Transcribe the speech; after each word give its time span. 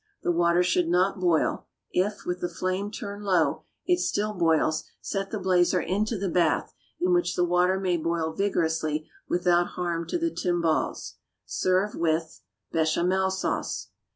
The 0.23 0.31
water 0.31 0.63
should 0.63 0.87
not 0.89 1.19
boil; 1.19 1.67
if, 1.91 2.25
with 2.25 2.39
the 2.41 2.49
flame 2.49 2.89
turned 2.89 3.23
low, 3.23 3.65
it 3.85 3.99
still 3.99 4.33
boils, 4.33 4.83
set 4.99 5.29
the 5.29 5.37
blazer 5.37 5.79
into 5.79 6.17
the 6.17 6.27
bath, 6.27 6.73
in 6.99 7.13
which 7.13 7.35
the 7.35 7.45
water 7.45 7.79
may 7.79 7.97
boil 7.97 8.31
vigorously 8.33 9.07
without 9.29 9.67
harm 9.77 10.07
to 10.07 10.17
the 10.17 10.31
timbales. 10.31 11.17
Serve 11.45 11.93
with 11.93 12.41
=BECHAMEL 12.71 13.29
SAUCE. 13.29 13.89